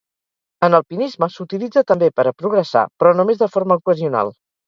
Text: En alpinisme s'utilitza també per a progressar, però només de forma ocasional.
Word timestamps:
En 0.67 0.75
alpinisme 0.77 1.27
s'utilitza 1.33 1.83
també 1.91 2.09
per 2.19 2.25
a 2.29 2.33
progressar, 2.41 2.85
però 3.03 3.13
només 3.19 3.43
de 3.45 3.53
forma 3.57 3.81
ocasional. 3.85 4.35